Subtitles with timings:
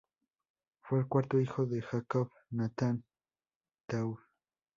[0.81, 3.03] Fue el cuarto hijo de Jacob Nathan
[3.85, 4.17] Taub.